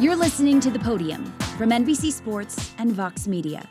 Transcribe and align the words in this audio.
You're 0.00 0.16
listening 0.16 0.60
to 0.60 0.70
The 0.70 0.78
Podium 0.78 1.26
from 1.58 1.68
NBC 1.68 2.10
Sports 2.10 2.72
and 2.78 2.90
Vox 2.90 3.28
Media. 3.28 3.68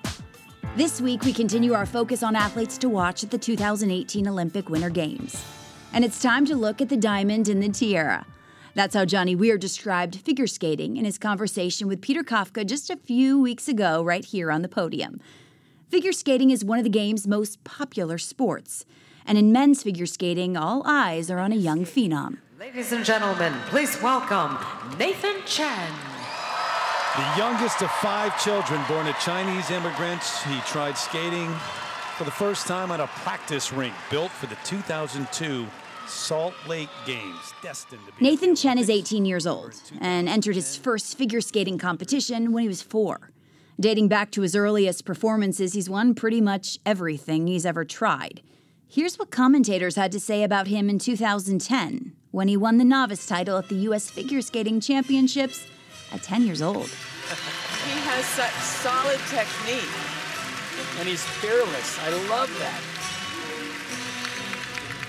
This 0.75 1.02
week, 1.02 1.23
we 1.23 1.34
continue 1.34 1.73
our 1.73 1.88
focus 1.88 2.21
on 2.21 2.36
athletes 2.36 2.78
to 2.78 2.88
watch 2.88 3.23
at 3.23 3.32
the 3.32 3.38
2018 3.39 4.28
Olympic 4.28 4.70
Winter 4.70 4.92
Games. 4.92 5.43
And 5.92 6.05
it's 6.05 6.21
time 6.21 6.46
to 6.46 6.55
look 6.55 6.82
at 6.82 6.89
the 6.89 6.97
diamond 6.97 7.50
in 7.50 7.61
the 7.61 7.70
tiara. 7.70 8.28
That's 8.75 8.93
how 8.93 9.05
Johnny 9.05 9.36
Weir 9.36 9.57
described 9.57 10.18
figure 10.18 10.46
skating 10.46 10.97
in 10.97 11.05
his 11.05 11.18
conversation 11.18 11.88
with 11.88 12.00
Peter 12.00 12.21
Kafka 12.21 12.64
just 12.64 12.91
a 12.91 12.98
few 12.98 13.41
weeks 13.41 13.68
ago, 13.68 14.04
right 14.04 14.23
here 14.23 14.52
on 14.52 14.61
the 14.61 14.70
podium. 14.70 15.20
Figure 15.88 16.11
skating 16.11 16.52
is 16.52 16.64
one 16.64 16.77
of 16.77 16.84
the 16.84 16.91
game's 16.91 17.27
most 17.27 17.64
popular 17.64 18.20
sports. 18.20 18.86
And 19.25 19.36
in 19.36 19.52
men's 19.52 19.82
figure 19.82 20.05
skating, 20.05 20.55
all 20.55 20.83
eyes 20.86 21.32
are 21.32 21.39
on 21.39 21.52
a 21.52 21.55
young 21.55 21.86
phenom. 21.86 22.38
Ladies 22.60 22.91
and 22.91 23.04
gentlemen, 23.04 23.52
please 23.69 24.00
welcome 24.04 24.60
Nathan 25.00 25.38
Chen. 25.47 26.08
The 27.19 27.37
youngest 27.37 27.82
of 27.82 27.91
five 27.91 28.41
children 28.41 28.82
born 28.87 29.05
to 29.05 29.11
Chinese 29.19 29.71
immigrants, 29.71 30.41
he 30.43 30.57
tried 30.61 30.97
skating 30.97 31.54
for 32.17 32.23
the 32.23 32.31
first 32.31 32.66
time 32.66 32.91
on 32.91 33.02
a 33.02 33.08
practice 33.08 33.73
rink 33.73 33.94
built 34.09 34.31
for 34.31 34.45
the 34.45 34.55
2002 34.64 35.67
Salt 36.08 36.53
Lake 36.66 36.88
Games, 37.05 37.53
destined 37.61 38.00
to 38.05 38.13
be 38.13 38.23
Nathan 38.23 38.55
Chen 38.55 38.77
is 38.77 38.89
18 38.89 39.25
years 39.25 39.45
old 39.45 39.73
and 40.00 40.30
entered 40.30 40.55
his 40.55 40.77
first 40.77 41.17
figure 41.17 41.41
skating 41.41 41.77
competition 41.77 42.53
when 42.53 42.61
he 42.61 42.69
was 42.69 42.81
four. 42.81 43.31
Dating 43.77 44.08
back 44.08 44.31
to 44.31 44.41
his 44.41 44.55
earliest 44.55 45.03
performances, 45.03 45.73
he's 45.73 45.89
won 45.89 46.16
pretty 46.16 46.39
much 46.39 46.77
everything 46.86 47.47
he's 47.47 47.66
ever 47.66 47.83
tried. 47.83 48.41
Here's 48.88 49.19
what 49.19 49.30
commentators 49.30 49.97
had 49.97 50.13
to 50.13 50.22
say 50.22 50.41
about 50.41 50.67
him 50.67 50.89
in 50.89 50.99
2010 50.99 52.16
when 52.31 52.47
he 52.47 52.55
won 52.55 52.77
the 52.77 52.85
novice 52.85 53.25
title 53.25 53.57
at 53.57 53.67
the 53.67 53.75
U.S. 53.75 54.09
Figure 54.09 54.41
Skating 54.41 54.79
Championships 54.79 55.67
at 56.11 56.23
10 56.23 56.44
years 56.44 56.61
old. 56.61 56.89
He 57.30 57.99
has 58.09 58.25
such 58.25 58.53
solid 58.53 59.19
technique. 59.30 59.89
And 60.99 61.08
he's 61.08 61.23
fearless. 61.23 61.99
I 61.99 62.09
love 62.30 62.49
that. 62.59 62.81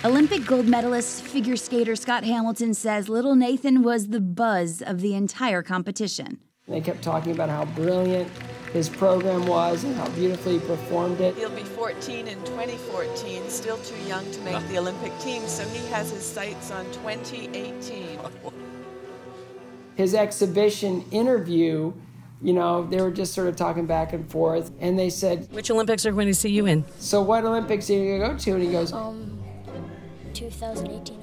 Olympic 0.04 0.46
gold 0.46 0.66
medalist 0.66 1.22
figure 1.22 1.56
skater 1.56 1.94
Scott 1.94 2.24
Hamilton 2.24 2.74
says 2.74 3.08
little 3.08 3.34
Nathan 3.34 3.82
was 3.82 4.08
the 4.08 4.20
buzz 4.20 4.80
of 4.82 5.00
the 5.00 5.14
entire 5.14 5.62
competition. 5.62 6.40
They 6.66 6.80
kept 6.80 7.02
talking 7.02 7.32
about 7.32 7.48
how 7.48 7.64
brilliant 7.64 8.30
his 8.72 8.88
program 8.88 9.46
was 9.46 9.84
and 9.84 9.94
how 9.96 10.08
beautifully 10.10 10.58
he 10.58 10.66
performed 10.66 11.20
it. 11.20 11.36
He'll 11.36 11.50
be 11.50 11.64
14 11.64 12.28
in 12.28 12.38
2014, 12.44 13.48
still 13.50 13.78
too 13.78 14.00
young 14.06 14.30
to 14.30 14.40
make 14.40 14.66
the 14.68 14.78
Olympic 14.78 15.18
team, 15.18 15.42
so 15.46 15.66
he 15.68 15.86
has 15.88 16.10
his 16.10 16.22
sights 16.22 16.70
on 16.70 16.84
2018. 16.92 18.18
His 19.96 20.14
exhibition 20.14 21.04
interview, 21.10 21.92
you 22.42 22.52
know, 22.52 22.86
they 22.86 23.00
were 23.00 23.10
just 23.10 23.34
sort 23.34 23.48
of 23.48 23.56
talking 23.56 23.86
back 23.86 24.12
and 24.12 24.28
forth, 24.30 24.70
and 24.80 24.98
they 24.98 25.10
said, 25.10 25.48
Which 25.52 25.70
Olympics 25.70 26.06
are 26.06 26.10
we 26.10 26.16
going 26.16 26.26
to 26.28 26.34
see 26.34 26.48
you 26.50 26.66
in? 26.66 26.84
So, 26.98 27.20
what 27.22 27.44
Olympics 27.44 27.90
are 27.90 27.94
you 27.94 28.18
going 28.18 28.20
to 28.20 28.28
go 28.28 28.38
to? 28.38 28.50
And 28.52 28.62
he 28.62 28.72
goes, 28.72 28.92
Um, 28.92 29.42
2018, 30.32 31.18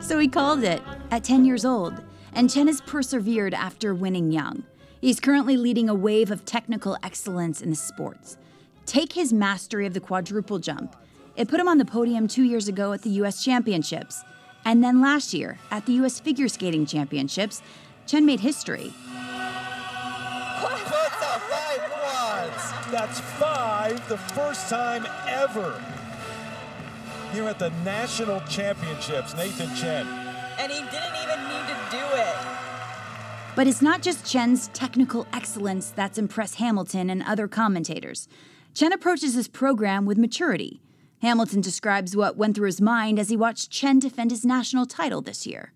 So 0.00 0.18
he 0.18 0.28
called 0.28 0.62
it 0.62 0.80
at 1.10 1.24
10 1.24 1.44
years 1.44 1.64
old, 1.64 1.94
and 2.34 2.48
Chen 2.50 2.66
has 2.68 2.80
persevered 2.82 3.54
after 3.54 3.94
winning 3.94 4.30
young. 4.30 4.64
He's 5.00 5.20
currently 5.20 5.56
leading 5.56 5.88
a 5.88 5.94
wave 5.94 6.30
of 6.30 6.44
technical 6.44 6.96
excellence 7.02 7.60
in 7.60 7.70
the 7.70 7.76
sports. 7.76 8.38
Take 8.86 9.12
his 9.14 9.32
mastery 9.32 9.86
of 9.86 9.94
the 9.94 10.00
quadruple 10.00 10.58
jump. 10.58 10.94
It 11.36 11.48
put 11.48 11.58
him 11.58 11.68
on 11.68 11.78
the 11.78 11.84
podium 11.84 12.28
two 12.28 12.44
years 12.44 12.68
ago 12.68 12.92
at 12.92 13.02
the 13.02 13.10
U.S. 13.10 13.42
Championships. 13.44 14.22
And 14.64 14.82
then 14.82 15.00
last 15.02 15.34
year 15.34 15.58
at 15.70 15.84
the 15.84 15.92
U.S. 15.94 16.20
Figure 16.20 16.48
Skating 16.48 16.86
Championships, 16.86 17.60
Chen 18.06 18.26
made 18.26 18.40
history. 18.40 18.92
That's 22.94 23.18
five, 23.18 24.08
the 24.08 24.18
first 24.18 24.68
time 24.68 25.04
ever. 25.26 25.82
Here 27.32 27.42
at 27.48 27.58
the 27.58 27.70
National 27.84 28.40
Championships, 28.42 29.34
Nathan 29.34 29.74
Chen. 29.74 30.06
And 30.60 30.70
he 30.70 30.78
didn't 30.78 31.16
even 31.24 31.40
need 31.48 31.66
to 31.66 31.76
do 31.90 32.04
it. 32.12 32.36
But 33.56 33.66
it's 33.66 33.82
not 33.82 34.00
just 34.00 34.24
Chen's 34.24 34.68
technical 34.68 35.26
excellence 35.32 35.90
that's 35.90 36.18
impressed 36.18 36.54
Hamilton 36.54 37.10
and 37.10 37.24
other 37.24 37.48
commentators. 37.48 38.28
Chen 38.74 38.92
approaches 38.92 39.34
his 39.34 39.48
program 39.48 40.06
with 40.06 40.16
maturity. 40.16 40.80
Hamilton 41.20 41.60
describes 41.60 42.16
what 42.16 42.36
went 42.36 42.54
through 42.54 42.66
his 42.66 42.80
mind 42.80 43.18
as 43.18 43.28
he 43.28 43.36
watched 43.36 43.72
Chen 43.72 43.98
defend 43.98 44.30
his 44.30 44.44
national 44.44 44.86
title 44.86 45.20
this 45.20 45.48
year. 45.48 45.73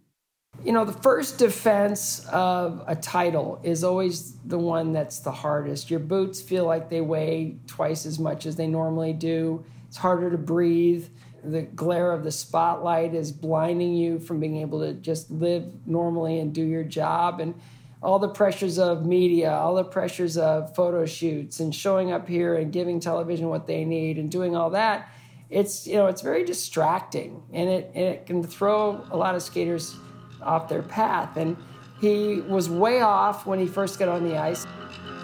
You 0.65 0.73
know, 0.73 0.85
the 0.85 0.93
first 0.93 1.39
defense 1.39 2.27
of 2.33 2.83
a 2.89 2.97
title 2.97 3.61
is 3.63 3.85
always 3.85 4.35
the 4.45 4.59
one 4.59 4.93
that's 4.93 5.21
the 5.21 5.31
hardest. 5.31 5.89
Your 5.89 6.01
boots 6.01 6.41
feel 6.41 6.67
like 6.67 6.91
they 6.91 7.01
weigh 7.01 7.59
twice 7.69 8.05
as 8.05 8.19
much 8.19 8.45
as 8.45 8.57
they 8.57 8.67
normally 8.67 9.13
do. 9.13 9.65
It's 9.87 9.97
harder 9.97 10.31
to 10.31 10.37
breathe. 10.37 11.07
The 11.45 11.63
glare 11.63 12.11
of 12.11 12.25
the 12.25 12.33
spotlight 12.33 13.15
is 13.15 13.31
blinding 13.31 13.95
you 13.95 14.19
from 14.19 14.41
being 14.41 14.57
able 14.57 14.81
to 14.81 14.95
just 14.95 15.31
live 15.31 15.65
normally 15.87 16.41
and 16.41 16.53
do 16.53 16.63
your 16.63 16.83
job. 16.83 17.39
And 17.39 17.55
all 18.03 18.19
the 18.19 18.29
pressures 18.29 18.81
of 18.81 19.07
media, 19.07 19.53
all 19.53 19.77
the 19.77 19.85
pressures 19.85 20.37
of 20.37 20.75
photo 20.75 21.07
shoots 21.07 21.61
and 21.61 21.73
showing 21.73 22.11
up 22.11 22.29
here 22.29 22.57
and 22.57 22.73
giving 22.73 22.99
television 22.99 23.49
what 23.49 23.69
they 23.69 23.85
need 23.85 24.19
and 24.19 24.29
doing 24.29 24.57
all 24.57 24.71
that, 24.71 25.09
it's 25.51 25.87
you 25.87 25.95
know, 25.95 26.07
it's 26.07 26.21
very 26.21 26.45
distracting 26.45 27.45
and 27.53 27.69
it, 27.69 27.93
and 27.95 28.05
it 28.05 28.27
can 28.27 28.43
throw 28.43 29.05
a 29.11 29.17
lot 29.17 29.37
of 29.37 29.43
skaters 29.43 29.97
off 30.43 30.69
their 30.69 30.83
path. 30.83 31.37
And 31.37 31.57
he 32.01 32.41
was 32.43 32.69
way 32.69 33.01
off 33.01 33.47
when 33.47 33.59
he 33.59 33.67
first 33.67 33.99
got 33.99 34.09
on 34.09 34.25
the 34.25 34.37
ice. 34.37 34.67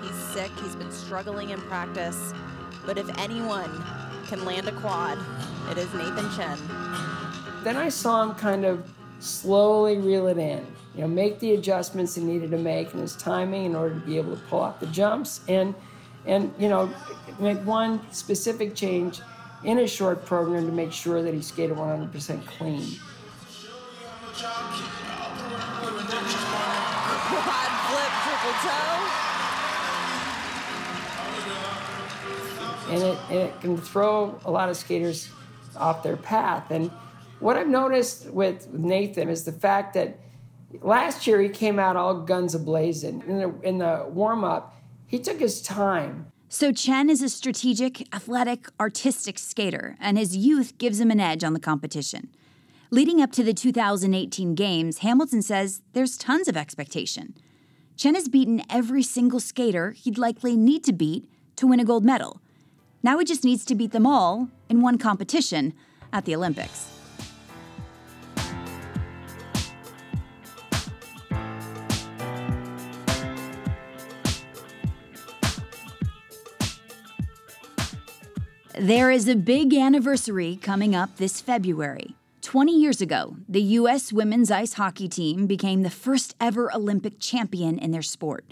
He's 0.03 0.15
sick. 0.15 0.51
He's 0.63 0.77
been 0.77 0.93
struggling 0.93 1.51
in 1.51 1.61
practice. 1.63 2.33
But 2.85 2.99
if 2.99 3.09
anyone 3.19 3.71
can 4.27 4.45
land 4.45 4.69
a 4.69 4.73
quad, 4.73 5.19
it 5.71 5.79
is 5.79 5.93
Nathan 5.95 6.31
Chen. 6.37 6.59
Then 7.63 7.77
I 7.77 7.89
saw 7.89 8.23
him 8.23 8.35
kind 8.35 8.65
of 8.65 8.91
slowly 9.21 9.97
reel 9.97 10.27
it 10.27 10.37
in, 10.37 10.67
you 10.95 11.01
know, 11.01 11.09
make 11.09 11.39
the 11.41 11.55
adjustments 11.55 12.15
he 12.15 12.23
needed 12.23 12.51
to 12.51 12.59
make 12.59 12.93
in 12.93 13.01
his 13.01 13.17
timing 13.17 13.65
in 13.65 13.75
order 13.75 13.95
to 13.95 14.01
be 14.01 14.19
able 14.19 14.37
to 14.37 14.43
pull 14.45 14.61
off 14.61 14.81
the 14.81 14.87
jumps 14.89 15.41
and 15.49 15.75
and 16.27 16.53
you 16.59 16.69
know 16.69 16.93
make 17.39 17.59
one 17.67 18.01
specific 18.13 18.75
change 18.75 19.21
in 19.65 19.79
a 19.79 19.87
short 19.87 20.25
program 20.25 20.67
to 20.67 20.73
make 20.73 20.93
sure 20.93 21.23
that 21.23 21.33
he 21.33 21.41
skated 21.41 21.77
100% 21.77 22.47
clean. 22.47 22.99
Quad 27.29 27.71
flip, 27.89 28.13
triple 28.25 28.57
toe. 28.63 29.25
and 32.91 33.03
it, 33.03 33.19
and 33.31 33.39
it 33.39 33.61
can 33.61 33.77
throw 33.77 34.39
a 34.45 34.51
lot 34.51 34.69
of 34.69 34.77
skaters 34.77 35.29
off 35.77 36.03
their 36.03 36.17
path. 36.17 36.71
And 36.71 36.91
what 37.41 37.57
I've 37.57 37.69
noticed 37.69 38.31
with 38.31 38.73
Nathan 38.73 39.29
is 39.29 39.45
the 39.45 39.53
fact 39.53 39.95
that 39.95 40.19
last 40.83 41.27
year 41.27 41.41
he 41.41 41.49
came 41.49 41.79
out 41.79 41.97
all 41.97 42.15
guns 42.21 42.55
ablazing. 42.55 43.27
In 43.27 43.39
the, 43.39 43.55
in 43.63 43.79
the 43.79 44.07
warm 44.09 44.45
up, 44.45 44.81
he 45.07 45.19
took 45.19 45.41
his 45.41 45.61
time. 45.63 46.27
So 46.49 46.73
Chen 46.73 47.11
is 47.11 47.21
a 47.21 47.29
strategic, 47.29 48.15
athletic, 48.15 48.69
artistic 48.79 49.39
skater, 49.39 49.97
and 49.99 50.17
his 50.17 50.37
youth 50.37 50.79
gives 50.79 51.01
him 51.01 51.11
an 51.11 51.19
edge 51.19 51.43
on 51.43 51.53
the 51.53 51.61
competition. 51.61 52.31
Leading 52.91 53.23
up 53.23 53.33
to 53.33 53.43
the 53.43 53.55
2018 53.55 54.55
Games, 54.55 54.99
Hamilton 54.99 55.41
says 55.41 55.81
there's 55.95 56.19
tons 56.19 56.49
of 56.49 56.57
expectation. 56.57 57.35
Chen 57.97 58.15
has 58.15 58.29
beaten 58.29 58.63
every 58.69 59.03
single 59.03 59.41
skater 59.41 59.93
he'd 59.93 60.19
likely 60.19 60.55
need 60.55 60.85
to 60.85 60.93
beat 60.93 61.27
to 61.57 61.67
win 61.67 61.81
a 61.81 61.85
gold 61.85 62.05
medal. 62.05 62.41
Now 63.03 63.19
he 63.19 63.25
just 63.25 63.43
needs 63.43 63.65
to 63.67 63.75
beat 63.75 63.93
them 63.93 64.07
all 64.07 64.49
in 64.69 64.83
one 64.83 64.99
competition 64.99 65.73
at 66.13 66.27
the 66.27 66.35
Olympics. 66.35 66.91
There 78.79 79.11
is 79.11 79.27
a 79.29 79.37
big 79.37 79.73
anniversary 79.73 80.57
coming 80.61 80.95
up 80.95 81.17
this 81.17 81.41
February. 81.41 82.17
20 82.55 82.71
years 82.71 83.01
ago, 83.01 83.37
the 83.49 83.61
U.S. 83.83 84.13
women's 84.13 84.49
ice 84.49 84.75
hockey 84.75 85.09
team 85.09 85.49
became 85.49 85.83
the 85.83 85.91
first 85.91 86.37
ever 86.41 86.73
Olympic 86.73 87.19
champion 87.19 87.81
in 87.81 87.91
their 87.91 88.01
sport. 88.01 88.45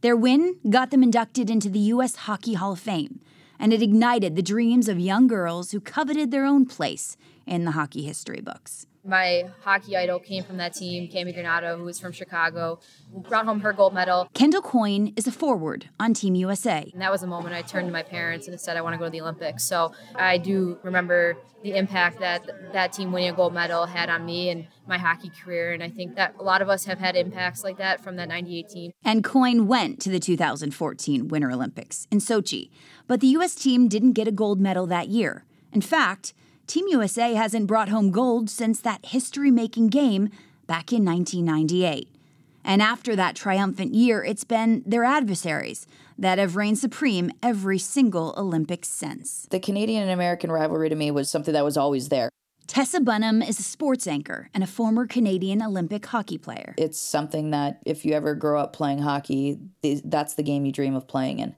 Their 0.00 0.16
win 0.16 0.56
got 0.70 0.90
them 0.90 1.02
inducted 1.02 1.50
into 1.50 1.68
the 1.68 1.78
U.S. 1.80 2.16
Hockey 2.16 2.54
Hall 2.54 2.72
of 2.72 2.80
Fame, 2.80 3.20
and 3.58 3.74
it 3.74 3.82
ignited 3.82 4.36
the 4.36 4.42
dreams 4.42 4.88
of 4.88 4.98
young 4.98 5.26
girls 5.26 5.72
who 5.72 5.80
coveted 5.80 6.30
their 6.30 6.46
own 6.46 6.64
place 6.64 7.18
in 7.46 7.66
the 7.66 7.72
hockey 7.72 8.04
history 8.04 8.40
books. 8.40 8.86
My 9.04 9.50
hockey 9.62 9.96
idol 9.96 10.20
came 10.20 10.44
from 10.44 10.58
that 10.58 10.74
team, 10.74 11.08
Cami 11.08 11.36
Granato, 11.36 11.76
who 11.76 11.84
was 11.84 11.98
from 11.98 12.12
Chicago, 12.12 12.78
brought 13.12 13.46
home 13.46 13.60
her 13.60 13.72
gold 13.72 13.92
medal. 13.92 14.28
Kendall 14.32 14.62
Coyne 14.62 15.12
is 15.16 15.26
a 15.26 15.32
forward 15.32 15.88
on 15.98 16.14
Team 16.14 16.36
USA. 16.36 16.88
And 16.92 17.02
that 17.02 17.10
was 17.10 17.22
the 17.22 17.26
moment 17.26 17.54
I 17.54 17.62
turned 17.62 17.88
to 17.88 17.92
my 17.92 18.04
parents 18.04 18.46
and 18.46 18.60
said 18.60 18.76
I 18.76 18.80
want 18.80 18.94
to 18.94 18.98
go 18.98 19.06
to 19.06 19.10
the 19.10 19.20
Olympics. 19.20 19.64
So 19.64 19.92
I 20.14 20.38
do 20.38 20.78
remember 20.84 21.36
the 21.64 21.76
impact 21.76 22.20
that 22.20 22.72
that 22.72 22.92
team 22.92 23.10
winning 23.10 23.30
a 23.30 23.32
gold 23.32 23.54
medal 23.54 23.86
had 23.86 24.08
on 24.08 24.24
me 24.24 24.50
and 24.50 24.68
my 24.86 24.98
hockey 24.98 25.30
career. 25.30 25.72
And 25.72 25.82
I 25.82 25.88
think 25.90 26.14
that 26.14 26.36
a 26.38 26.42
lot 26.42 26.62
of 26.62 26.68
us 26.68 26.84
have 26.84 26.98
had 26.98 27.16
impacts 27.16 27.64
like 27.64 27.78
that 27.78 28.00
from 28.00 28.14
that 28.16 28.28
98 28.28 28.68
team. 28.68 28.92
And 29.04 29.24
Coyne 29.24 29.66
went 29.66 30.00
to 30.02 30.10
the 30.10 30.20
2014 30.20 31.26
Winter 31.26 31.50
Olympics 31.50 32.06
in 32.12 32.18
Sochi, 32.18 32.70
but 33.08 33.20
the 33.20 33.28
U.S. 33.28 33.56
team 33.56 33.88
didn't 33.88 34.12
get 34.12 34.28
a 34.28 34.32
gold 34.32 34.60
medal 34.60 34.86
that 34.86 35.08
year. 35.08 35.44
In 35.72 35.80
fact, 35.80 36.34
Team 36.66 36.86
USA 36.88 37.34
hasn't 37.34 37.66
brought 37.66 37.88
home 37.88 38.10
gold 38.10 38.48
since 38.48 38.80
that 38.80 39.06
history 39.06 39.50
making 39.50 39.88
game 39.88 40.30
back 40.66 40.92
in 40.92 41.04
1998. 41.04 42.08
And 42.64 42.80
after 42.80 43.16
that 43.16 43.34
triumphant 43.34 43.94
year, 43.94 44.22
it's 44.22 44.44
been 44.44 44.82
their 44.86 45.04
adversaries 45.04 45.86
that 46.16 46.38
have 46.38 46.54
reigned 46.54 46.78
supreme 46.78 47.32
every 47.42 47.78
single 47.78 48.32
Olympics 48.36 48.88
since. 48.88 49.48
The 49.50 49.58
Canadian 49.58 50.02
and 50.02 50.12
American 50.12 50.52
rivalry 50.52 50.88
to 50.88 50.94
me 50.94 51.10
was 51.10 51.28
something 51.28 51.52
that 51.52 51.64
was 51.64 51.76
always 51.76 52.08
there. 52.08 52.28
Tessa 52.68 53.00
Bonhomme 53.00 53.42
is 53.42 53.58
a 53.58 53.62
sports 53.64 54.06
anchor 54.06 54.48
and 54.54 54.62
a 54.62 54.68
former 54.68 55.06
Canadian 55.06 55.60
Olympic 55.60 56.06
hockey 56.06 56.38
player. 56.38 56.74
It's 56.78 56.98
something 56.98 57.50
that 57.50 57.80
if 57.84 58.04
you 58.04 58.12
ever 58.12 58.34
grow 58.36 58.60
up 58.60 58.72
playing 58.72 59.00
hockey, 59.00 59.58
that's 59.82 60.34
the 60.34 60.44
game 60.44 60.64
you 60.64 60.72
dream 60.72 60.94
of 60.94 61.08
playing 61.08 61.40
in. 61.40 61.56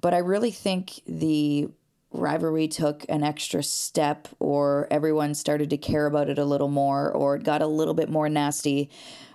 But 0.00 0.12
I 0.12 0.18
really 0.18 0.50
think 0.50 1.00
the 1.06 1.68
rivalry 2.12 2.68
took 2.68 3.04
an 3.08 3.22
extra 3.22 3.62
step 3.62 4.28
or 4.38 4.88
everyone 4.90 5.34
started 5.34 5.70
to 5.70 5.76
care 5.76 6.06
about 6.06 6.28
it 6.28 6.38
a 6.38 6.44
little 6.44 6.68
more 6.68 7.10
or 7.10 7.36
it 7.36 7.44
got 7.44 7.62
a 7.62 7.66
little 7.66 7.94
bit 7.94 8.08
more 8.08 8.28
nasty 8.28 8.90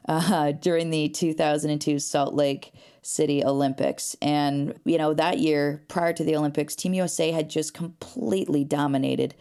uh, 0.08 0.52
during 0.62 0.90
the 0.90 1.10
2002 1.10 2.00
Salt 2.00 2.34
Lake 2.34 2.74
City 3.02 3.44
Olympics. 3.44 4.16
And, 4.22 4.80
you 4.84 4.98
know, 4.98 5.14
that 5.14 5.40
year 5.40 5.84
prior 5.88 6.14
to 6.14 6.24
the 6.24 6.36
Olympics, 6.36 6.76
Team 6.76 6.94
USA 6.94 7.32
had 7.32 7.50
just 7.50 7.74
completely 7.74 8.64
dominated 8.64 9.36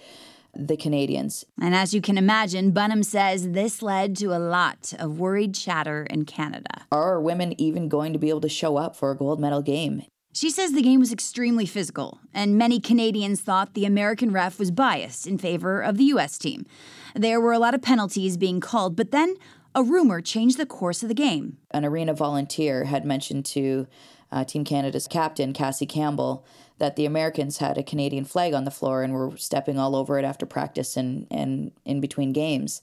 the 0.57 0.77
Canadians. 0.77 1.45
And 1.61 1.75
as 1.75 1.95
you 1.95 2.01
can 2.01 2.17
imagine, 2.17 2.71
Bonhomme 2.71 3.03
says 3.03 3.51
this 3.51 3.83
led 3.83 4.17
to 4.19 4.27
a 4.27 4.39
lot 4.39 4.93
of 4.99 5.19
worried 5.19 5.55
chatter 5.55 6.05
in 6.05 6.25
Canada. 6.25 6.87
Are 6.93 7.21
women 7.21 7.61
even 7.61 7.89
going 7.89 8.13
to 8.13 8.19
be 8.19 8.29
able 8.29 8.43
to 8.43 8.49
show 8.49 8.77
up 8.77 8.95
for 8.95 9.11
a 9.11 9.17
gold 9.17 9.41
medal 9.41 9.63
game? 9.63 10.05
She 10.35 10.51
says 10.51 10.73
the 10.73 10.83
game 10.83 10.99
was 10.99 11.13
extremely 11.13 11.65
physical, 11.65 12.19
and 12.35 12.59
many 12.59 12.81
Canadians 12.81 13.41
thought 13.41 13.75
the 13.75 13.85
American 13.85 14.33
ref 14.33 14.59
was 14.59 14.73
biased 14.73 15.29
in 15.29 15.39
favor 15.39 15.81
of 15.81 15.97
the 15.97 16.05
U.S. 16.07 16.39
team. 16.39 16.67
There 17.15 17.41
were 17.41 17.53
a 17.53 17.59
lot 17.61 17.73
of 17.73 17.83
penalties 17.83 18.37
being 18.37 18.59
called, 18.59 18.97
but 18.97 19.13
then 19.13 19.37
a 19.77 19.85
rumor 19.85 20.21
changed 20.21 20.59
the 20.59 20.67
course 20.67 21.05
of 21.05 21.09
the 21.09 21.15
game. 21.15 21.59
An 21.71 21.85
arena 21.85 22.15
volunteer 22.15 22.85
had 22.85 23.05
mentioned 23.05 23.45
to 23.47 23.87
uh, 24.33 24.43
Team 24.43 24.65
Canada's 24.65 25.07
captain, 25.07 25.53
Cassie 25.53 25.87
Campbell, 25.87 26.45
that 26.79 26.97
the 26.97 27.07
Americans 27.07 27.59
had 27.59 27.79
a 27.79 27.85
Canadian 27.85 28.25
flag 28.25 28.55
on 28.55 28.65
the 28.65 28.73
floor 28.73 29.05
and 29.05 29.13
were 29.13 29.37
stepping 29.37 29.79
all 29.79 29.95
over 29.95 30.19
it 30.19 30.25
after 30.25 30.47
practice 30.47 30.97
and, 30.97 31.29
and 31.31 31.71
in 31.85 32.01
between 32.01 32.33
games. 32.33 32.83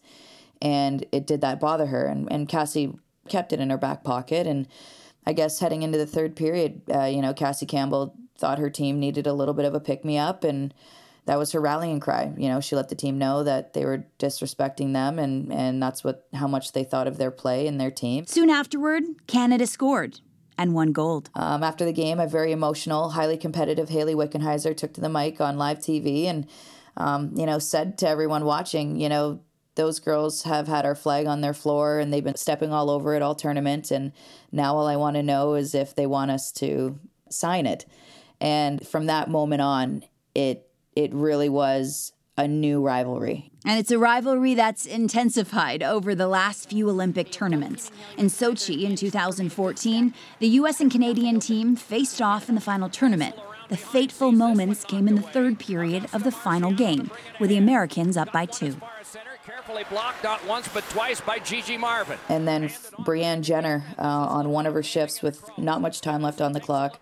And 0.62 1.06
it 1.12 1.28
did 1.28 1.42
that 1.42 1.60
bother 1.60 1.88
her. 1.88 2.06
And, 2.06 2.32
and 2.32 2.48
Cassie 2.48 2.94
kept 3.28 3.52
it 3.52 3.60
in 3.60 3.70
her 3.72 3.78
back 3.78 4.06
pocket. 4.06 4.48
And 4.48 4.68
I 5.26 5.34
guess 5.34 5.60
heading 5.60 5.84
into 5.84 5.98
the 5.98 6.06
third 6.06 6.36
period, 6.36 6.82
uh, 6.94 7.06
you 7.06 7.22
know, 7.22 7.34
Cassie 7.34 7.66
Campbell 7.66 8.16
thought 8.38 8.60
her 8.60 8.70
team 8.70 9.00
needed 9.00 9.28
a 9.28 9.34
little 9.34 9.54
bit 9.54 9.66
of 9.66 9.74
a 9.74 9.80
pick 9.80 10.04
me 10.04 10.18
up, 10.18 10.44
and 10.44 10.74
that 11.26 11.38
was 11.38 11.52
her 11.52 11.62
rallying 11.62 12.00
cry. 12.00 12.34
You 12.36 12.50
know, 12.50 12.60
she 12.60 12.76
let 12.76 12.90
the 12.90 12.96
team 12.96 13.18
know 13.18 13.44
that 13.44 13.74
they 13.74 13.86
were 13.86 14.06
disrespecting 14.20 14.94
them, 14.94 15.20
and 15.20 15.52
and 15.54 15.82
that's 15.82 16.04
what 16.04 16.28
how 16.34 16.48
much 16.48 16.72
they 16.72 16.84
thought 16.84 17.08
of 17.08 17.18
their 17.18 17.32
play 17.32 17.68
and 17.68 17.80
their 17.80 17.92
team. 17.92 18.26
Soon 18.26 18.50
afterward, 18.50 19.04
Canada 19.28 19.68
scored 19.68 20.20
and 20.58 20.74
won 20.74 20.92
gold. 20.92 21.30
Um, 21.34 21.64
after 21.64 21.86
the 21.86 21.94
game, 21.94 22.20
a 22.20 22.28
very 22.28 22.52
emotional, 22.52 23.10
highly 23.10 23.38
competitive 23.38 23.90
Hayley 23.90 24.14
Wickenheiser 24.14 24.76
took 24.78 24.94
to 24.94 25.02
the 25.02 25.10
mic 25.10 25.42
on 25.42 25.58
live 25.58 25.80
TV 25.80 26.26
and, 26.26 26.48
um, 26.98 27.32
you 27.36 27.46
know, 27.46 27.58
said 27.58 27.98
to 28.00 28.08
everyone 28.08 28.46
watching, 28.46 29.00
you 29.00 29.10
know, 29.10 29.42
those 29.76 30.00
girls 30.00 30.44
have 30.44 30.68
had 30.68 30.86
our 30.86 30.96
flag 30.96 31.26
on 31.26 31.42
their 31.42 31.54
floor 31.54 32.00
and 32.00 32.12
they've 32.12 32.24
been 32.24 32.36
stepping 32.36 32.72
all 32.72 32.90
over 32.90 33.16
it 33.16 33.22
all 33.22 33.36
tournament. 33.36 33.92
And 33.92 34.12
now 34.52 34.76
all 34.76 34.88
I 34.88 34.96
want 34.96 35.16
to 35.16 35.24
know 35.24 35.56
is 35.56 35.74
if 35.74 35.96
they 35.96 36.06
want 36.06 36.32
us 36.32 36.52
to 36.54 37.00
sign 37.30 37.66
it. 37.66 37.86
And 38.40 38.86
from 38.86 39.06
that 39.06 39.30
moment 39.30 39.62
on, 39.62 40.04
it 40.36 40.68
it 40.96 41.14
really 41.14 41.48
was 41.48 42.12
a 42.38 42.48
new 42.48 42.82
rivalry. 42.82 43.52
And 43.66 43.80
it's 43.80 43.92
a 43.92 44.00
rivalry 44.00 44.56
that's 44.56 44.86
intensified 44.86 45.84
over 45.84 46.16
the 46.16 46.28
last 46.28 46.70
few 46.70 46.90
Olympic 46.90 47.32
tournaments. 47.32 47.92
In 48.18 48.26
Sochi 48.26 48.84
in 48.84 48.96
2014, 48.96 50.14
the 50.40 50.48
US 50.48 50.82
and 50.82 50.92
Canadian 50.92 51.40
team 51.40 51.76
faced 51.76 52.22
off 52.22 52.50
in 52.50 52.56
the 52.56 52.62
final 52.62 52.90
tournament. 52.90 53.36
The 53.70 53.78
fateful 53.78 54.32
moments 54.32 54.84
came 54.84 55.08
in 55.08 55.16
the 55.16 55.22
third 55.22 55.60
period 55.60 56.08
of 56.12 56.24
the 56.24 56.32
final 56.32 56.74
game, 56.74 57.10
with 57.40 57.50
the 57.50 57.58
Americans 57.58 58.18
up 58.18 58.32
by 58.34 58.46
two 58.46 58.76
carefully 59.62 59.86
blocked 59.92 60.24
not 60.24 60.44
once 60.48 60.68
but 60.70 60.84
twice 60.90 61.22
by 61.22 61.38
Gigi 61.38 61.78
Marvin. 61.78 62.18
And 62.30 62.48
then 62.48 62.70
Brianne 63.06 63.42
Jenner 63.42 63.84
uh, 64.00 64.02
on 64.02 64.50
one 64.50 64.66
of 64.66 64.74
her 64.74 64.82
shifts 64.82 65.22
with 65.22 65.48
not 65.56 65.82
much 65.82 66.02
time 66.02 66.24
left 66.24 66.42
on 66.42 66.54
the 66.54 66.60
clock. 66.60 67.00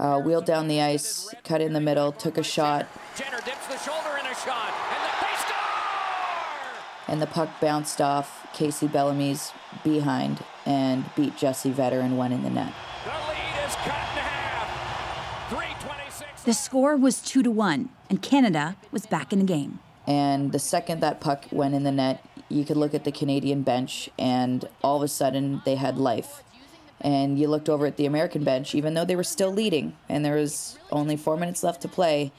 Uh, 0.00 0.20
wheeled 0.20 0.44
down 0.44 0.66
the 0.66 0.80
ice, 0.80 1.32
cut 1.44 1.60
in 1.60 1.74
the 1.74 1.80
middle, 1.80 2.10
took 2.10 2.38
a 2.38 2.42
shot. 2.42 2.88
Jenner 3.16 3.38
dips 3.44 3.68
the 3.68 3.78
shoulder 3.78 4.18
in 4.18 4.26
a 4.26 4.34
shot, 4.34 4.72
and 4.90 5.04
the, 5.04 5.26
they 5.26 5.36
score! 5.38 5.54
And 7.06 7.22
the 7.22 7.26
puck 7.28 7.48
bounced 7.60 8.00
off 8.00 8.48
Kacey 8.52 8.90
Bellamy's 8.90 9.52
behind 9.84 10.42
and 10.66 11.04
beat 11.14 11.36
Jessie 11.36 11.70
Vetter 11.70 12.02
and 12.02 12.18
went 12.18 12.34
in 12.34 12.42
the 12.42 12.50
net. 12.50 12.72
The 13.04 13.10
lead 13.10 13.68
is 13.68 13.76
cut 13.76 13.86
in 13.86 14.24
half. 14.24 15.50
326. 15.50 16.42
The 16.42 16.54
score 16.54 16.96
was 16.96 17.20
2 17.22 17.44
to 17.44 17.50
1, 17.52 17.88
and 18.10 18.20
Canada 18.20 18.76
was 18.90 19.06
back 19.06 19.32
in 19.32 19.38
the 19.38 19.44
game. 19.44 19.78
And 20.06 20.52
the 20.52 20.58
second 20.58 21.00
that 21.00 21.20
puck 21.20 21.46
went 21.50 21.74
in 21.74 21.84
the 21.84 21.92
net, 21.92 22.24
you 22.48 22.64
could 22.64 22.76
look 22.76 22.94
at 22.94 23.04
the 23.04 23.12
Canadian 23.12 23.62
bench, 23.62 24.10
and 24.18 24.68
all 24.82 24.96
of 24.96 25.02
a 25.02 25.08
sudden 25.08 25.62
they 25.64 25.76
had 25.76 25.96
life. 25.96 26.42
And 27.00 27.38
you 27.38 27.48
looked 27.48 27.68
over 27.68 27.86
at 27.86 27.96
the 27.96 28.06
American 28.06 28.44
bench, 28.44 28.74
even 28.74 28.94
though 28.94 29.04
they 29.04 29.16
were 29.16 29.24
still 29.24 29.50
leading 29.50 29.96
and 30.08 30.24
there 30.24 30.36
was 30.36 30.78
only 30.92 31.16
four 31.16 31.36
minutes 31.36 31.64
left 31.64 31.82
to 31.82 31.88
play, 31.88 32.30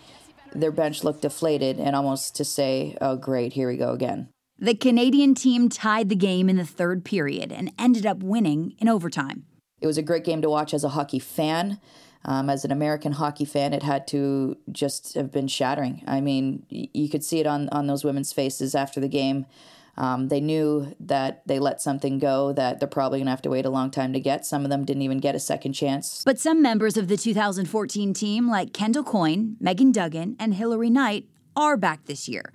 their 0.53 0.71
bench 0.71 1.03
looked 1.03 1.21
deflated 1.21 1.79
and 1.79 1.95
almost 1.95 2.35
to 2.37 2.45
say, 2.45 2.97
oh, 3.01 3.17
great, 3.17 3.53
here 3.53 3.67
we 3.67 3.75
go 3.75 3.91
again. 3.91 4.29
The 4.57 4.75
Canadian 4.75 5.35
team 5.35 5.67
tied 5.67 6.07
the 6.07 6.15
game 6.15 6.47
in 6.47 6.55
the 6.55 6.65
third 6.65 7.03
period 7.03 7.51
and 7.51 7.73
ended 7.77 8.05
up 8.05 8.23
winning 8.23 8.75
in 8.79 8.87
overtime. 8.87 9.45
It 9.81 9.87
was 9.87 9.97
a 9.97 10.03
great 10.03 10.23
game 10.23 10.41
to 10.41 10.49
watch 10.49 10.73
as 10.73 10.85
a 10.85 10.89
hockey 10.89 11.19
fan. 11.19 11.81
Um, 12.25 12.49
as 12.49 12.63
an 12.63 12.71
American 12.71 13.11
hockey 13.11 13.45
fan, 13.45 13.73
it 13.73 13.83
had 13.83 14.07
to 14.07 14.57
just 14.71 15.13
have 15.15 15.31
been 15.31 15.47
shattering. 15.47 16.03
I 16.07 16.21
mean, 16.21 16.65
y- 16.71 16.87
you 16.93 17.09
could 17.09 17.23
see 17.23 17.39
it 17.39 17.47
on, 17.47 17.67
on 17.69 17.87
those 17.87 18.03
women's 18.05 18.31
faces 18.31 18.75
after 18.75 18.99
the 19.01 19.09
game. 19.09 19.45
Um, 19.95 20.29
they 20.29 20.41
knew 20.41 20.95
that 21.01 21.43
they 21.45 21.59
let 21.59 21.81
something 21.81 22.17
go 22.17 22.51
that 22.53 22.79
they're 22.79 22.87
probably 22.87 23.19
going 23.19 23.27
to 23.27 23.31
have 23.31 23.43
to 23.43 23.49
wait 23.49 23.65
a 23.65 23.69
long 23.69 23.91
time 23.91 24.13
to 24.13 24.19
get. 24.19 24.45
Some 24.45 24.63
of 24.63 24.69
them 24.71 24.85
didn't 24.85 25.03
even 25.03 25.19
get 25.19 25.35
a 25.35 25.39
second 25.39 25.73
chance. 25.73 26.23
But 26.25 26.39
some 26.39 26.61
members 26.61 26.97
of 26.97 27.09
the 27.09 27.17
2014 27.17 28.13
team, 28.13 28.49
like 28.49 28.73
Kendall 28.73 29.03
Coyne, 29.03 29.55
Megan 29.59 29.91
Duggan, 29.91 30.35
and 30.39 30.55
Hilary 30.55 30.89
Knight, 30.89 31.27
are 31.55 31.77
back 31.77 32.05
this 32.05 32.27
year. 32.27 32.51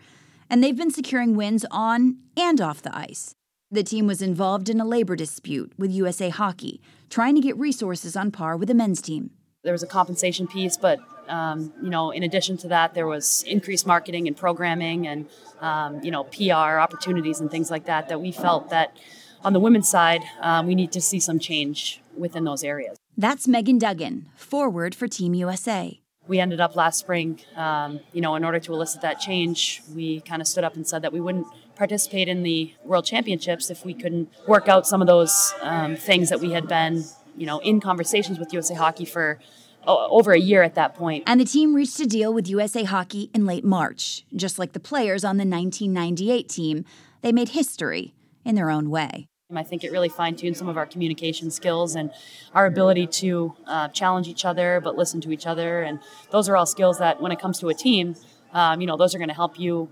And 0.50 0.64
they've 0.64 0.76
been 0.76 0.90
securing 0.90 1.36
wins 1.36 1.64
on 1.70 2.16
and 2.36 2.60
off 2.60 2.82
the 2.82 2.96
ice. 2.96 3.34
The 3.70 3.84
team 3.84 4.06
was 4.06 4.22
involved 4.22 4.68
in 4.68 4.80
a 4.80 4.84
labor 4.84 5.14
dispute 5.14 5.74
with 5.76 5.92
USA 5.92 6.30
Hockey, 6.30 6.80
trying 7.10 7.34
to 7.34 7.40
get 7.40 7.56
resources 7.56 8.16
on 8.16 8.30
par 8.30 8.56
with 8.56 8.68
the 8.68 8.74
men's 8.74 9.02
team 9.02 9.30
there 9.62 9.72
was 9.72 9.82
a 9.82 9.86
compensation 9.86 10.46
piece, 10.46 10.76
but 10.76 11.00
um, 11.28 11.72
you 11.82 11.90
know, 11.90 12.10
in 12.10 12.22
addition 12.22 12.56
to 12.58 12.68
that, 12.68 12.94
there 12.94 13.06
was 13.06 13.44
increased 13.46 13.86
marketing 13.86 14.26
and 14.26 14.36
programming 14.36 15.06
and 15.06 15.26
um, 15.60 16.02
you 16.02 16.10
know 16.10 16.24
PR 16.24 16.78
opportunities 16.78 17.40
and 17.40 17.50
things 17.50 17.70
like 17.70 17.86
that. 17.86 18.08
That 18.08 18.20
we 18.20 18.32
felt 18.32 18.70
that 18.70 18.96
on 19.44 19.52
the 19.52 19.60
women's 19.60 19.88
side, 19.88 20.22
um, 20.40 20.66
we 20.66 20.74
need 20.74 20.92
to 20.92 21.00
see 21.00 21.20
some 21.20 21.38
change 21.38 22.00
within 22.16 22.44
those 22.44 22.64
areas. 22.64 22.96
That's 23.16 23.46
Megan 23.46 23.78
Duggan, 23.78 24.26
forward 24.36 24.94
for 24.94 25.08
Team 25.08 25.34
USA. 25.34 26.00
We 26.26 26.40
ended 26.40 26.60
up 26.60 26.76
last 26.76 26.98
spring, 26.98 27.40
um, 27.56 28.00
you 28.12 28.20
know, 28.20 28.34
in 28.34 28.44
order 28.44 28.60
to 28.60 28.72
elicit 28.74 29.00
that 29.00 29.18
change, 29.18 29.82
we 29.94 30.20
kind 30.20 30.42
of 30.42 30.48
stood 30.48 30.62
up 30.62 30.76
and 30.76 30.86
said 30.86 31.00
that 31.02 31.12
we 31.12 31.20
wouldn't 31.20 31.46
participate 31.74 32.28
in 32.28 32.42
the 32.42 32.74
World 32.84 33.06
Championships 33.06 33.70
if 33.70 33.84
we 33.84 33.94
couldn't 33.94 34.28
work 34.46 34.68
out 34.68 34.86
some 34.86 35.00
of 35.00 35.06
those 35.06 35.54
um, 35.62 35.96
things 35.96 36.28
that 36.28 36.40
we 36.40 36.52
had 36.52 36.68
been 36.68 37.04
you 37.38 37.46
know, 37.46 37.58
in 37.60 37.80
conversations 37.80 38.38
with 38.38 38.52
USA 38.52 38.74
Hockey 38.74 39.04
for 39.04 39.38
over 39.86 40.32
a 40.32 40.38
year 40.38 40.62
at 40.62 40.74
that 40.74 40.94
point. 40.94 41.24
And 41.26 41.40
the 41.40 41.44
team 41.44 41.74
reached 41.74 41.98
a 42.00 42.06
deal 42.06 42.32
with 42.34 42.48
USA 42.48 42.84
Hockey 42.84 43.30
in 43.32 43.46
late 43.46 43.64
March. 43.64 44.24
Just 44.34 44.58
like 44.58 44.72
the 44.72 44.80
players 44.80 45.24
on 45.24 45.36
the 45.36 45.46
1998 45.46 46.48
team, 46.48 46.84
they 47.22 47.32
made 47.32 47.50
history 47.50 48.14
in 48.44 48.54
their 48.54 48.70
own 48.70 48.90
way. 48.90 49.28
I 49.54 49.62
think 49.62 49.82
it 49.82 49.90
really 49.90 50.10
fine 50.10 50.36
tuned 50.36 50.58
some 50.58 50.68
of 50.68 50.76
our 50.76 50.84
communication 50.84 51.50
skills 51.50 51.94
and 51.94 52.10
our 52.52 52.66
ability 52.66 53.06
to 53.06 53.54
uh, 53.66 53.88
challenge 53.88 54.28
each 54.28 54.44
other, 54.44 54.78
but 54.84 54.94
listen 54.96 55.22
to 55.22 55.32
each 55.32 55.46
other. 55.46 55.82
And 55.82 56.00
those 56.30 56.50
are 56.50 56.56
all 56.56 56.66
skills 56.66 56.98
that, 56.98 57.22
when 57.22 57.32
it 57.32 57.40
comes 57.40 57.58
to 57.60 57.70
a 57.70 57.74
team, 57.74 58.14
um, 58.52 58.82
you 58.82 58.86
know, 58.86 58.98
those 58.98 59.14
are 59.14 59.18
going 59.18 59.28
to 59.28 59.34
help 59.34 59.58
you 59.58 59.88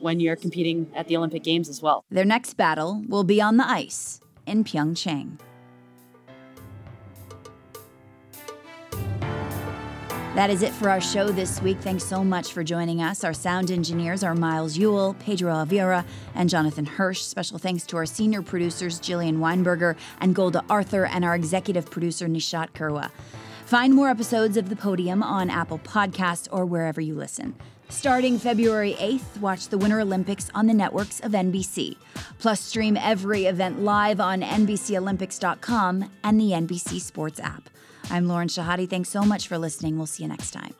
when 0.00 0.18
you're 0.18 0.36
competing 0.36 0.90
at 0.94 1.08
the 1.08 1.16
Olympic 1.16 1.42
Games 1.42 1.68
as 1.68 1.82
well. 1.82 2.04
Their 2.10 2.24
next 2.24 2.54
battle 2.54 3.04
will 3.06 3.24
be 3.24 3.38
on 3.38 3.58
the 3.58 3.68
ice 3.68 4.20
in 4.46 4.64
Pyeongchang. 4.64 5.38
That 10.36 10.50
is 10.50 10.60
it 10.60 10.74
for 10.74 10.90
our 10.90 11.00
show 11.00 11.30
this 11.30 11.62
week. 11.62 11.78
Thanks 11.80 12.04
so 12.04 12.22
much 12.22 12.52
for 12.52 12.62
joining 12.62 13.00
us. 13.00 13.24
Our 13.24 13.32
sound 13.32 13.70
engineers 13.70 14.22
are 14.22 14.34
Miles 14.34 14.76
Yule, 14.76 15.16
Pedro 15.18 15.54
Avira, 15.54 16.04
and 16.34 16.50
Jonathan 16.50 16.84
Hirsch. 16.84 17.22
Special 17.22 17.56
thanks 17.56 17.86
to 17.86 17.96
our 17.96 18.04
senior 18.04 18.42
producers, 18.42 19.00
Jillian 19.00 19.38
Weinberger 19.38 19.96
and 20.20 20.34
Golda 20.34 20.62
Arthur, 20.68 21.06
and 21.06 21.24
our 21.24 21.34
executive 21.34 21.90
producer, 21.90 22.26
Nishat 22.26 22.72
Kurwa. 22.72 23.10
Find 23.64 23.94
more 23.94 24.10
episodes 24.10 24.58
of 24.58 24.68
The 24.68 24.76
Podium 24.76 25.22
on 25.22 25.48
Apple 25.48 25.78
Podcasts 25.78 26.48
or 26.52 26.66
wherever 26.66 27.00
you 27.00 27.14
listen. 27.14 27.54
Starting 27.88 28.38
February 28.38 28.94
8th, 28.98 29.40
watch 29.40 29.68
the 29.68 29.78
Winter 29.78 30.00
Olympics 30.00 30.50
on 30.54 30.66
the 30.66 30.74
networks 30.74 31.20
of 31.20 31.32
NBC. 31.32 31.96
Plus, 32.38 32.60
stream 32.60 32.96
every 32.96 33.46
event 33.46 33.80
live 33.82 34.20
on 34.20 34.42
NBCOlympics.com 34.42 36.10
and 36.24 36.40
the 36.40 36.50
NBC 36.50 37.00
Sports 37.00 37.40
app. 37.40 37.70
I'm 38.10 38.28
Lauren 38.28 38.48
Shehadi. 38.48 38.88
Thanks 38.88 39.08
so 39.08 39.22
much 39.22 39.48
for 39.48 39.56
listening. 39.58 39.96
We'll 39.96 40.06
see 40.06 40.24
you 40.24 40.28
next 40.28 40.50
time. 40.50 40.74